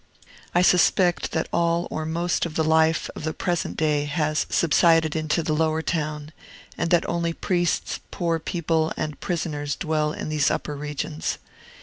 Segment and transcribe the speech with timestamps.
[0.55, 5.15] I suspect that all or most of the life of the present day has subsided
[5.15, 6.31] into the lower town,
[6.75, 11.37] and that only priests, poor people, and prisoners dwell in these upper regions.